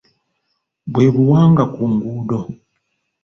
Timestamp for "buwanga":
1.15-1.63